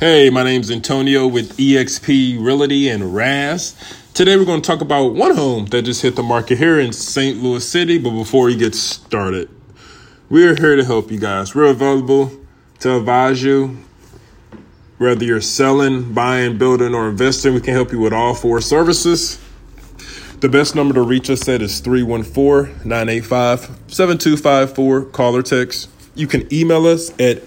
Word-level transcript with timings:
Hey, 0.00 0.30
my 0.30 0.44
name's 0.44 0.70
Antonio 0.70 1.26
with 1.26 1.56
eXp 1.56 2.40
Realty 2.40 2.88
and 2.88 3.16
RAS. 3.16 3.74
Today 4.14 4.36
we're 4.36 4.44
going 4.44 4.62
to 4.62 4.66
talk 4.66 4.80
about 4.80 5.08
one 5.14 5.34
home 5.34 5.66
that 5.66 5.82
just 5.82 6.02
hit 6.02 6.14
the 6.14 6.22
market 6.22 6.56
here 6.56 6.78
in 6.78 6.92
St. 6.92 7.42
Louis 7.42 7.68
City. 7.68 7.98
But 7.98 8.10
before 8.10 8.44
we 8.44 8.54
get 8.54 8.76
started, 8.76 9.50
we're 10.30 10.54
here 10.54 10.76
to 10.76 10.84
help 10.84 11.10
you 11.10 11.18
guys. 11.18 11.52
We're 11.52 11.64
available 11.64 12.30
to 12.78 12.96
advise 12.96 13.42
you. 13.42 13.76
Whether 14.98 15.24
you're 15.24 15.40
selling, 15.40 16.14
buying, 16.14 16.58
building, 16.58 16.94
or 16.94 17.08
investing, 17.08 17.54
we 17.54 17.60
can 17.60 17.74
help 17.74 17.90
you 17.90 17.98
with 17.98 18.12
all 18.12 18.36
four 18.36 18.60
services. 18.60 19.40
The 20.38 20.48
best 20.48 20.76
number 20.76 20.94
to 20.94 21.02
reach 21.02 21.28
us 21.28 21.48
at 21.48 21.60
is 21.60 21.80
314 21.80 22.88
985 22.88 23.62
7254. 23.88 25.06
Call 25.06 25.34
or 25.34 25.42
text. 25.42 25.90
You 26.14 26.28
can 26.28 26.46
email 26.54 26.86
us 26.86 27.10
at 27.18 27.38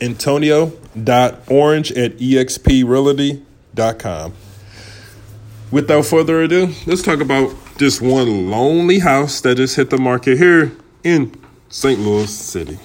antonio.orange 0.96 1.92
at 1.94 2.18
exprealty.com. 2.18 4.34
Without 5.72 6.06
further 6.06 6.42
ado, 6.42 6.74
let's 6.86 7.02
talk 7.02 7.22
about 7.22 7.56
this 7.78 8.02
one 8.02 8.50
lonely 8.50 9.00
house 9.00 9.40
that 9.42 9.56
just 9.56 9.78
hit 9.78 9.90
the 9.90 9.98
market 9.98 10.38
here 10.38 10.72
in 11.04 11.34
St. 11.70 12.00
Louis 12.00 12.30
City. 12.30 12.78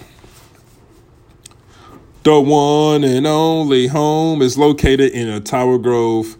The 2.23 2.41
one 2.41 3.05
and 3.05 3.27
only 3.27 3.88
home 3.88 4.41
is 4.42 4.59
located 4.59 5.12
in 5.12 5.28
a 5.28 5.41
Tower 5.41 5.78
Grove 5.78 6.36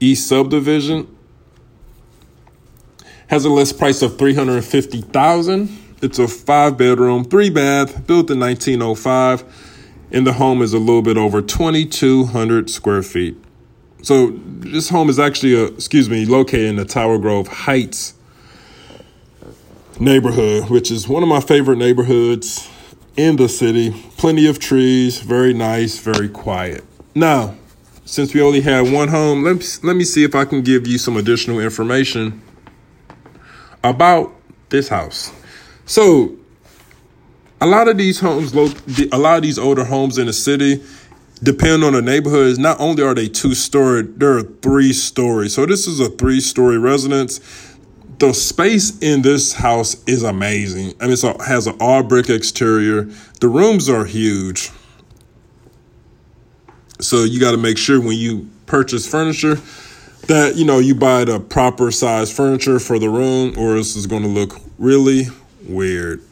East 0.00 0.28
subdivision. 0.28 1.06
Has 3.28 3.44
a 3.44 3.50
list 3.50 3.78
price 3.78 4.02
of 4.02 4.18
350000 4.18 5.78
It's 6.02 6.18
a 6.18 6.28
five 6.28 6.76
bedroom, 6.76 7.24
three 7.24 7.48
bath, 7.48 8.06
built 8.06 8.30
in 8.30 8.38
1905, 8.40 9.71
and 10.12 10.26
the 10.26 10.34
home 10.34 10.62
is 10.62 10.74
a 10.74 10.78
little 10.78 11.02
bit 11.02 11.16
over 11.16 11.40
2,200 11.42 12.70
square 12.70 13.02
feet. 13.02 13.36
So 14.02 14.32
this 14.44 14.90
home 14.90 15.08
is 15.08 15.18
actually, 15.18 15.54
a, 15.54 15.64
excuse 15.64 16.10
me, 16.10 16.26
located 16.26 16.66
in 16.66 16.76
the 16.76 16.84
Tower 16.84 17.18
Grove 17.18 17.48
Heights 17.48 18.14
neighborhood, 19.98 20.68
which 20.68 20.90
is 20.90 21.08
one 21.08 21.22
of 21.22 21.28
my 21.28 21.40
favorite 21.40 21.78
neighborhoods 21.78 22.68
in 23.16 23.36
the 23.36 23.48
city. 23.48 23.90
Plenty 24.18 24.46
of 24.48 24.58
trees, 24.58 25.20
very 25.20 25.54
nice, 25.54 25.98
very 25.98 26.28
quiet. 26.28 26.84
Now, 27.14 27.56
since 28.04 28.34
we 28.34 28.42
only 28.42 28.60
had 28.60 28.92
one 28.92 29.08
home, 29.08 29.44
let 29.44 29.56
me, 29.56 29.64
let 29.82 29.96
me 29.96 30.04
see 30.04 30.24
if 30.24 30.34
I 30.34 30.44
can 30.44 30.62
give 30.62 30.86
you 30.86 30.98
some 30.98 31.16
additional 31.16 31.60
information 31.60 32.42
about 33.84 34.32
this 34.68 34.88
house. 34.88 35.32
So, 35.86 36.36
a 37.62 37.66
lot 37.66 37.86
of 37.86 37.96
these 37.96 38.18
homes, 38.18 38.52
a 38.52 39.18
lot 39.18 39.36
of 39.36 39.42
these 39.42 39.56
older 39.56 39.84
homes 39.84 40.18
in 40.18 40.26
the 40.26 40.32
city, 40.32 40.82
depend 41.44 41.84
on 41.84 41.92
the 41.92 42.02
neighborhoods. 42.02 42.58
Not 42.58 42.80
only 42.80 43.04
are 43.04 43.14
they 43.14 43.28
two 43.28 43.54
story, 43.54 44.02
they're 44.02 44.42
three 44.42 44.92
story. 44.92 45.48
So 45.48 45.64
this 45.64 45.86
is 45.86 46.00
a 46.00 46.10
three 46.10 46.40
story 46.40 46.76
residence. 46.76 47.38
The 48.18 48.32
space 48.32 48.98
in 48.98 49.22
this 49.22 49.52
house 49.52 50.02
is 50.08 50.24
amazing. 50.24 50.94
I 51.00 51.04
mean, 51.04 51.12
it 51.12 51.40
has 51.42 51.68
an 51.68 51.76
all 51.78 52.02
brick 52.02 52.28
exterior. 52.30 53.04
The 53.40 53.48
rooms 53.48 53.88
are 53.88 54.04
huge. 54.04 54.70
So 57.00 57.22
you 57.22 57.38
got 57.38 57.52
to 57.52 57.58
make 57.58 57.78
sure 57.78 58.00
when 58.00 58.18
you 58.18 58.50
purchase 58.66 59.08
furniture 59.08 59.60
that 60.26 60.56
you 60.56 60.64
know 60.64 60.80
you 60.80 60.96
buy 60.96 61.24
the 61.24 61.38
proper 61.38 61.92
size 61.92 62.34
furniture 62.34 62.80
for 62.80 62.98
the 62.98 63.08
room, 63.08 63.54
or 63.56 63.76
else 63.76 63.94
it's 63.94 64.06
going 64.06 64.22
to 64.22 64.28
look 64.28 64.60
really 64.78 65.26
weird. 65.64 66.22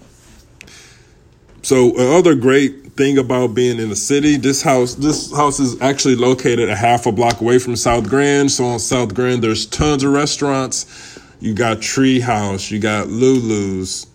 So 1.62 1.94
another 1.94 2.34
great 2.34 2.92
thing 2.94 3.18
about 3.18 3.54
being 3.54 3.78
in 3.78 3.90
the 3.90 3.96
city, 3.96 4.36
this 4.36 4.62
house 4.62 4.94
this 4.94 5.34
house 5.34 5.60
is 5.60 5.80
actually 5.80 6.16
located 6.16 6.70
a 6.70 6.76
half 6.76 7.06
a 7.06 7.12
block 7.12 7.40
away 7.40 7.58
from 7.58 7.76
South 7.76 8.08
Grand. 8.08 8.50
So 8.50 8.64
on 8.64 8.78
South 8.78 9.14
Grand, 9.14 9.42
there's 9.42 9.66
tons 9.66 10.02
of 10.02 10.12
restaurants. 10.12 11.18
You 11.40 11.54
got 11.54 11.80
Tree 11.80 12.20
House, 12.20 12.70
you 12.70 12.78
got 12.78 13.08
Lulu's. 13.08 14.06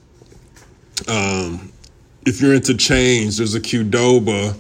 Um, 1.07 1.71
if 2.25 2.41
you're 2.41 2.53
into 2.53 2.75
chains, 2.75 3.37
there's 3.37 3.55
a 3.55 3.59
Qdoba. 3.59 4.55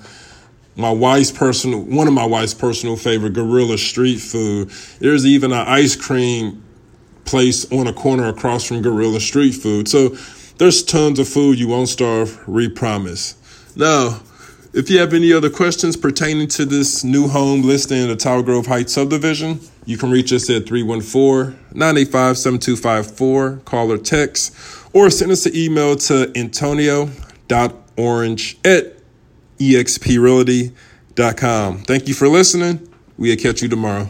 My 0.75 0.91
wife's 0.91 1.31
personal, 1.31 1.81
one 1.81 2.07
of 2.07 2.13
my 2.13 2.25
wife's 2.25 2.53
personal 2.53 2.97
favorite, 2.97 3.33
Guerrilla 3.33 3.77
Street 3.77 4.19
Food. 4.19 4.69
There's 4.99 5.25
even 5.25 5.51
an 5.51 5.67
ice 5.67 5.95
cream 5.95 6.63
place 7.23 7.71
on 7.71 7.87
a 7.87 7.93
corner 7.93 8.27
across 8.27 8.65
from 8.65 8.81
Guerrilla 8.81 9.19
Street 9.19 9.53
Food. 9.53 9.87
So 9.87 10.15
there's 10.57 10.83
tons 10.83 11.19
of 11.19 11.27
food. 11.27 11.59
You 11.59 11.67
won't 11.67 11.89
starve. 11.89 12.41
Repromise. 12.47 13.35
Now, 13.75 14.21
if 14.73 14.89
you 14.89 14.99
have 14.99 15.13
any 15.13 15.31
other 15.31 15.49
questions 15.49 15.95
pertaining 15.95 16.47
to 16.49 16.65
this 16.65 17.03
new 17.03 17.27
home 17.27 17.61
listing 17.61 18.01
in 18.01 18.09
the 18.09 18.15
Tower 18.15 18.43
Grove 18.43 18.67
Heights 18.67 18.93
subdivision, 18.93 19.59
you 19.85 19.97
can 19.97 20.11
reach 20.11 20.33
us 20.33 20.49
at 20.49 20.67
314 20.67 21.57
985 21.73 22.37
7254, 22.37 23.61
call 23.65 23.91
or 23.91 23.97
text, 23.97 24.55
or 24.93 25.09
send 25.09 25.31
us 25.31 25.45
an 25.45 25.55
email 25.55 25.95
to 25.95 26.31
antonio.orange 26.35 28.57
at 28.65 28.95
exprealty.com. 29.59 31.77
Thank 31.79 32.07
you 32.07 32.13
for 32.13 32.27
listening. 32.27 32.87
We'll 33.17 33.37
catch 33.37 33.61
you 33.61 33.69
tomorrow. 33.69 34.09